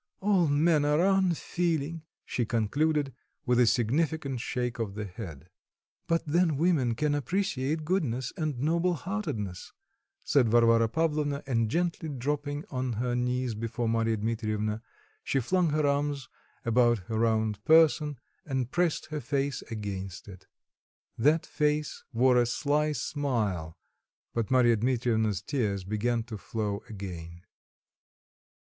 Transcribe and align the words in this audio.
All 0.19 0.47
men 0.47 0.83
are 0.83 1.05
unfeeling," 1.05 2.01
she 2.25 2.43
concluded, 2.43 3.13
with 3.45 3.59
a 3.59 3.67
significant 3.67 4.39
shake 4.41 4.79
of 4.79 4.95
the 4.95 5.05
head. 5.05 5.47
"But 6.07 6.23
then 6.25 6.57
women 6.57 6.95
can 6.95 7.13
appreciate 7.13 7.85
goodness 7.85 8.33
and 8.35 8.57
noble 8.57 8.95
heartedness," 8.95 9.73
said 10.25 10.49
Varvara 10.49 10.89
Pavlovna, 10.89 11.43
and 11.45 11.69
gently 11.69 12.09
dropping 12.09 12.65
on 12.71 12.93
her 12.93 13.13
knees 13.15 13.53
before 13.53 13.87
Marya 13.87 14.17
Dmitrievna, 14.17 14.81
she 15.23 15.39
flung 15.39 15.69
her 15.69 15.85
arms 15.85 16.27
about 16.65 16.97
her 17.05 17.19
round 17.19 17.63
person, 17.63 18.17
and 18.43 18.71
pressed 18.71 19.05
her 19.11 19.21
face 19.21 19.61
against 19.69 20.27
it. 20.27 20.47
That 21.15 21.45
face 21.45 22.03
wore 22.11 22.37
a 22.37 22.47
sly 22.47 22.93
smile, 22.93 23.77
but 24.33 24.49
Marya 24.49 24.77
Dmitrievna's 24.77 25.43
tears 25.43 25.83
began 25.83 26.23
to 26.23 26.39
flow 26.39 26.81
again. 26.89 27.43